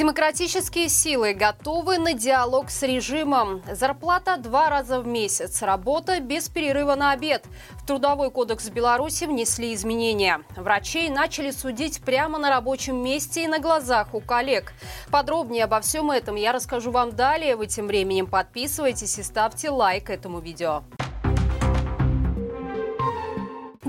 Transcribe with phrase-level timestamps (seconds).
[0.00, 3.62] Демократические силы готовы на диалог с режимом.
[3.70, 7.44] Зарплата два раза в месяц, работа без перерыва на обед.
[7.74, 10.40] В Трудовой кодекс Беларуси внесли изменения.
[10.56, 14.72] Врачей начали судить прямо на рабочем месте и на глазах у коллег.
[15.10, 17.54] Подробнее обо всем этом я расскажу вам далее.
[17.54, 20.82] Вы тем временем подписывайтесь и ставьте лайк этому видео.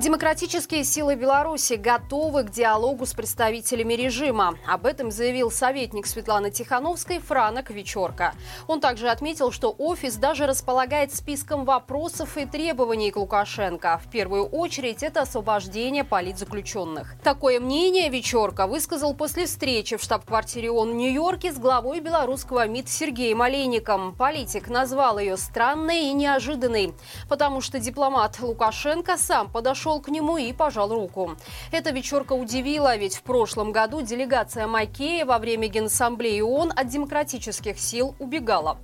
[0.02, 4.58] Демократические силы Беларуси готовы к диалогу с представителями режима.
[4.68, 8.34] Об этом заявил советник Светланы Тихановской Франок Вечерка.
[8.66, 14.02] Он также отметил, что офис даже располагает списком вопросов и требований к Лукашенко.
[14.04, 17.14] В первую очередь это освобождение политзаключенных.
[17.24, 22.90] Такое мнение Вечерка высказал после встречи в штаб-квартире ООН в Нью-Йорке с главой белорусского МИД
[22.90, 24.16] Сергеем Олейником.
[24.16, 26.96] Политик назвал ее странной и неожиданной,
[27.30, 31.36] потому что дипломат Лукашенко сам подошел подошел к нему и пожал руку.
[31.72, 37.80] Эта вечерка удивила, ведь в прошлом году делегация Макея во время Генассамблеи ООН от демократических
[37.80, 38.78] сил убегала.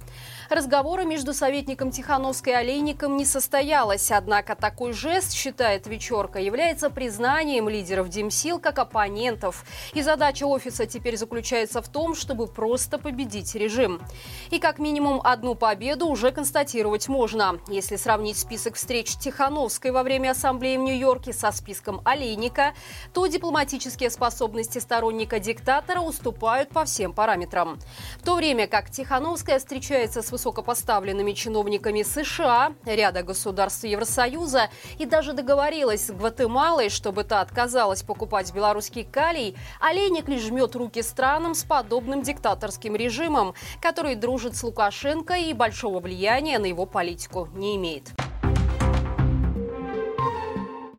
[0.50, 7.68] Разговора между советником Тихановской и Олейником не состоялось, однако такой жест, считает Вечерка, является признанием
[7.68, 9.66] лидеров Демсил как оппонентов.
[9.94, 14.02] И задача офиса теперь заключается в том, чтобы просто победить режим.
[14.50, 17.60] И как минимум одну победу уже констатировать можно.
[17.68, 22.74] Если сравнить список встреч Тихановской во время ассамблеи в Нью-Йорке со списком Олейника,
[23.14, 27.78] то дипломатические способности сторонника диктатора уступают по всем параметрам.
[28.22, 35.34] В то время как Тихановская встречается с высокопоставленными чиновниками США, ряда государств Евросоюза и даже
[35.34, 41.64] договорилась с Гватемалой, чтобы та отказалась покупать белорусский калий, Олейник лишь жмет руки странам с
[41.64, 48.27] подобным диктаторским режимом, который дружит с Лукашенко и большого влияния на его политику не имеет.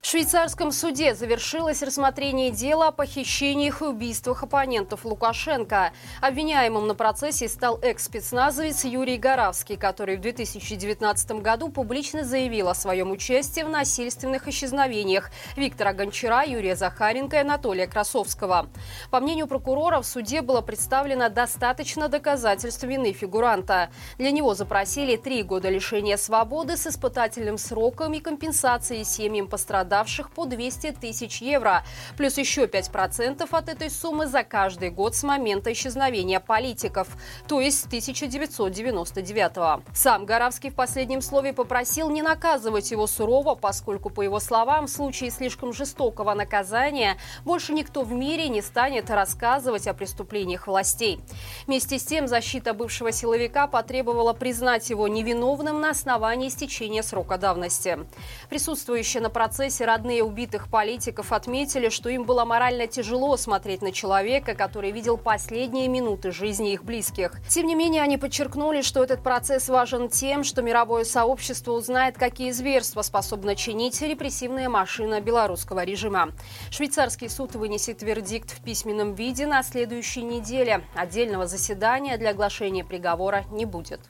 [0.08, 5.92] В швейцарском суде завершилось рассмотрение дела о похищениях и убийствах оппонентов Лукашенко.
[6.22, 13.10] Обвиняемым на процессе стал экс-спецназовец Юрий Горавский, который в 2019 году публично заявил о своем
[13.10, 18.70] участии в насильственных исчезновениях Виктора Гончара, Юрия Захаренко и Анатолия Красовского.
[19.10, 23.90] По мнению прокурора, в суде было представлено достаточно доказательств вины фигуранта.
[24.16, 30.30] Для него запросили три года лишения свободы с испытательным сроком и компенсацией семьям пострадавших пострадавших
[30.30, 31.82] по 200 тысяч евро,
[32.16, 37.08] плюс еще 5% от этой суммы за каждый год с момента исчезновения политиков,
[37.48, 39.82] то есть с 1999 -го.
[39.94, 44.90] Сам Горавский в последнем слове попросил не наказывать его сурово, поскольку, по его словам, в
[44.90, 51.20] случае слишком жестокого наказания больше никто в мире не станет рассказывать о преступлениях властей.
[51.66, 57.98] Вместе с тем, защита бывшего силовика потребовала признать его невиновным на основании истечения срока давности.
[58.48, 64.54] Присутствующие на процессе родные убитых политиков отметили, что им было морально тяжело смотреть на человека,
[64.54, 67.32] который видел последние минуты жизни их близких.
[67.48, 72.52] Тем не менее, они подчеркнули, что этот процесс важен тем, что мировое сообщество узнает, какие
[72.52, 76.30] зверства способна чинить репрессивная машина белорусского режима.
[76.70, 80.84] Швейцарский суд вынесет вердикт в письменном виде на следующей неделе.
[80.94, 84.00] Отдельного заседания для оглашения приговора не будет.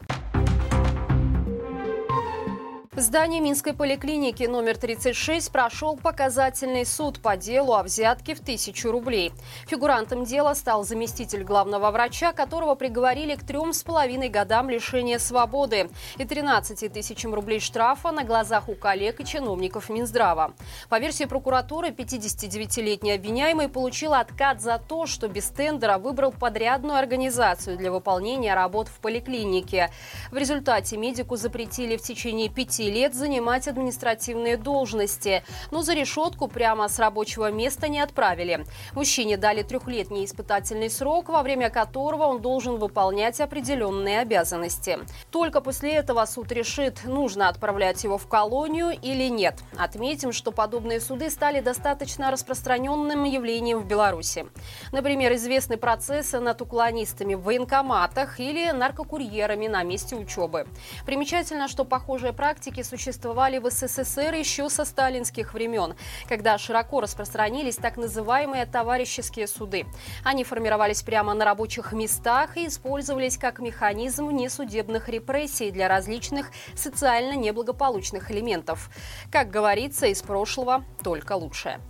[2.99, 8.91] В здании Минской поликлиники номер 36 прошел показательный суд по делу о взятке в тысячу
[8.91, 9.33] рублей.
[9.69, 15.91] Фигурантом дела стал заместитель главного врача, которого приговорили к трем с половиной годам лишения свободы
[16.17, 20.55] и 13 тысячам рублей штрафа на глазах у коллег и чиновников Минздрава.
[20.89, 27.77] По версии прокуратуры, 59-летний обвиняемый получил откат за то, что без тендера выбрал подрядную организацию
[27.77, 29.93] для выполнения работ в поликлинике.
[30.33, 35.43] В результате медику запретили в течение пяти лет занимать административные должности.
[35.71, 38.65] Но за решетку прямо с рабочего места не отправили.
[38.93, 44.99] Мужчине дали трехлетний испытательный срок, во время которого он должен выполнять определенные обязанности.
[45.31, 49.55] Только после этого суд решит, нужно отправлять его в колонию или нет.
[49.77, 54.47] Отметим, что подобные суды стали достаточно распространенным явлением в Беларуси.
[54.93, 60.67] Например, известны процессы над уклонистами в военкоматах или наркокурьерами на месте учебы.
[61.07, 65.95] Примечательно, что похожие практики практики существовали в СССР еще со сталинских времен,
[66.29, 69.87] когда широко распространились так называемые товарищеские суды.
[70.23, 77.33] Они формировались прямо на рабочих местах и использовались как механизм несудебных репрессий для различных социально
[77.33, 78.91] неблагополучных элементов.
[79.33, 81.81] Как говорится, из прошлого только лучшее.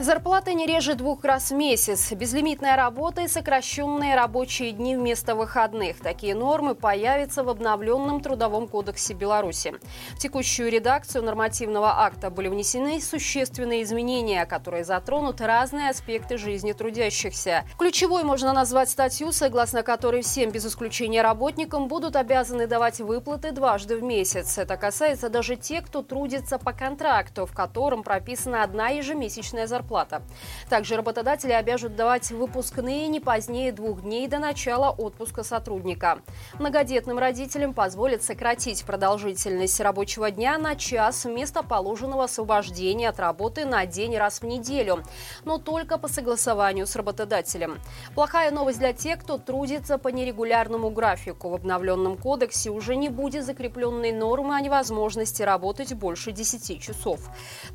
[0.00, 5.98] Зарплата не реже двух раз в месяц, безлимитная работа и сокращенные рабочие дни вместо выходных.
[5.98, 9.74] Такие нормы появятся в обновленном Трудовом кодексе Беларуси.
[10.14, 17.64] В текущую редакцию нормативного акта были внесены существенные изменения, которые затронут разные аспекты жизни трудящихся.
[17.76, 23.96] Ключевой можно назвать статью, согласно которой всем без исключения работникам будут обязаны давать выплаты дважды
[23.96, 24.58] в месяц.
[24.58, 30.22] Это касается даже тех, кто трудится по контракту, в котором прописана одна ежемесячная зарплата зарплата.
[30.68, 36.18] Также работодатели обяжут давать выпускные не позднее двух дней до начала отпуска сотрудника.
[36.58, 43.86] Многодетным родителям позволят сократить продолжительность рабочего дня на час вместо положенного освобождения от работы на
[43.86, 45.02] день раз в неделю,
[45.44, 47.78] но только по согласованию с работодателем.
[48.14, 51.48] Плохая новость для тех, кто трудится по нерегулярному графику.
[51.48, 57.20] В обновленном кодексе уже не будет закрепленной нормы о невозможности работать больше 10 часов.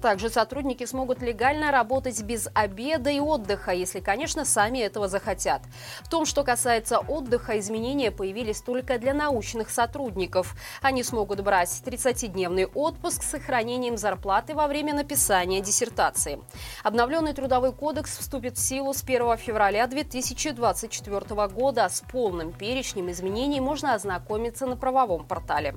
[0.01, 5.61] Также сотрудники смогут легально работать работать без обеда и отдыха, если, конечно, сами этого захотят.
[6.01, 10.55] В том, что касается отдыха, изменения появились только для научных сотрудников.
[10.81, 16.39] Они смогут брать 30-дневный отпуск с сохранением зарплаты во время написания диссертации.
[16.83, 21.87] Обновленный трудовой кодекс вступит в силу с 1 февраля 2024 года.
[21.89, 25.75] С полным перечнем изменений можно ознакомиться на правовом портале.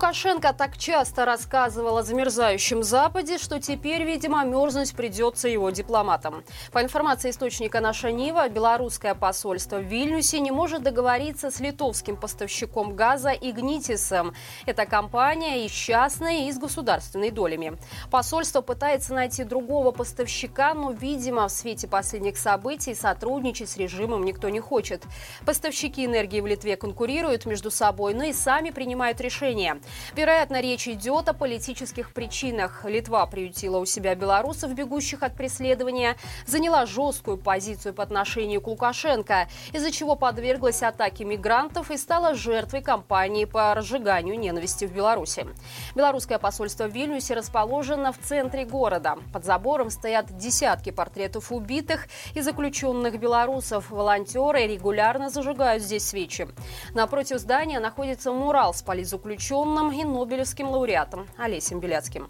[0.00, 6.42] Лукашенко так часто рассказывал о замерзающем Западе, что теперь, видимо, мерзнуть придется его дипломатам.
[6.72, 12.96] По информации источника «Наша Нива», белорусское посольство в Вильнюсе не может договориться с литовским поставщиком
[12.96, 14.32] газа «Игнитисом».
[14.64, 17.76] Это компания и частная, и с государственной долями.
[18.10, 24.48] Посольство пытается найти другого поставщика, но, видимо, в свете последних событий сотрудничать с режимом никто
[24.48, 25.02] не хочет.
[25.44, 29.78] Поставщики энергии в Литве конкурируют между собой, но и сами принимают решения.
[30.14, 32.84] Вероятно, речь идет о политических причинах.
[32.84, 36.16] Литва приютила у себя белорусов, бегущих от преследования,
[36.46, 42.82] заняла жесткую позицию по отношению к Лукашенко, из-за чего подверглась атаке мигрантов и стала жертвой
[42.82, 45.46] кампании по разжиганию ненависти в Беларуси.
[45.94, 49.16] Белорусское посольство в Вильнюсе расположено в центре города.
[49.32, 53.90] Под забором стоят десятки портретов убитых и заключенных белорусов.
[53.90, 56.48] Волонтеры регулярно зажигают здесь свечи.
[56.94, 62.28] Напротив здания находится мурал с политзаключенными и Нобелевским лауреатом Олесем Беляцким.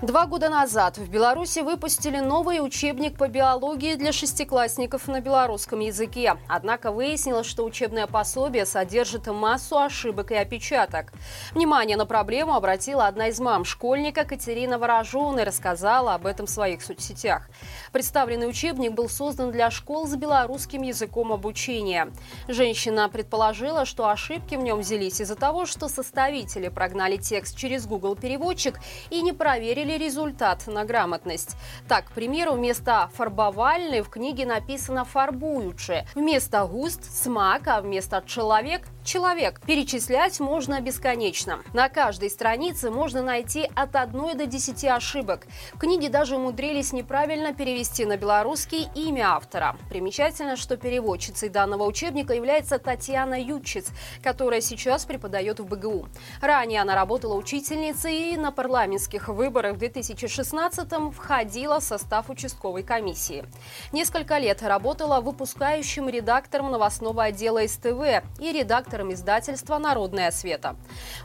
[0.00, 6.36] Два года назад в Беларуси выпустили новый учебник по биологии для шестиклассников на белорусском языке.
[6.46, 11.12] Однако выяснилось, что учебное пособие содержит массу ошибок и опечаток.
[11.52, 16.50] Внимание на проблему обратила одна из мам школьника Катерина Ворожун и рассказала об этом в
[16.50, 17.50] своих соцсетях.
[17.90, 22.12] Представленный учебник был создан для школ с белорусским языком обучения.
[22.46, 28.14] Женщина предположила, что ошибки в нем взялись из-за того, что составители прогнали текст через Google
[28.14, 28.78] переводчик
[29.10, 31.56] и не проверили проверили результат на грамотность.
[31.88, 36.06] Так, к примеру, вместо «фарбовальный» в книге написано «фарбуючи».
[36.14, 39.60] Вместо «густ»– «смак», а вместо «человек»– «человек».
[39.66, 41.60] Перечислять можно бесконечно.
[41.72, 45.46] На каждой странице можно найти от 1 до 10 ошибок.
[45.72, 49.76] В книге даже умудрились неправильно перевести на белорусский имя автора.
[49.88, 53.86] Примечательно, что переводчицей данного учебника является Татьяна Ючиц,
[54.22, 56.06] которая сейчас преподает в БГУ.
[56.42, 63.46] Ранее она работала учительницей и на парламентских выборах 2016-м входила в состав участковой комиссии.
[63.90, 70.76] Несколько лет работала выпускающим редактором новостного отдела СТВ и редактором издательства «Народная света».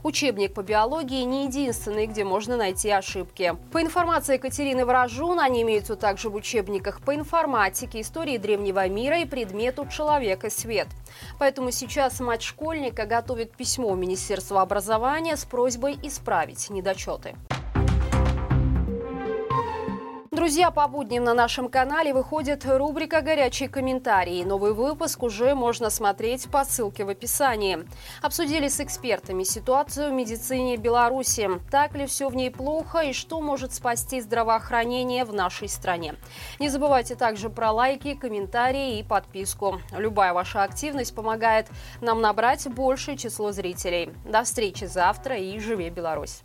[0.03, 3.55] Учебник по биологии не единственный, где можно найти ошибки.
[3.71, 9.25] По информации Екатерины Ворожун, они имеются также в учебниках по информатике, истории древнего мира и
[9.25, 10.87] предмету «Человек и свет».
[11.39, 17.35] Поэтому сейчас мать школьника готовит письмо в Министерство образования с просьбой исправить недочеты.
[20.43, 24.43] Друзья, по будням на нашем канале выходит рубрика «Горячие комментарии».
[24.43, 27.87] Новый выпуск уже можно смотреть по ссылке в описании.
[28.21, 31.49] Обсудили с экспертами ситуацию в медицине Беларуси.
[31.71, 36.15] Так ли все в ней плохо и что может спасти здравоохранение в нашей стране.
[36.59, 39.79] Не забывайте также про лайки, комментарии и подписку.
[39.97, 41.69] Любая ваша активность помогает
[42.01, 44.11] нам набрать большее число зрителей.
[44.25, 46.43] До встречи завтра и живи Беларусь!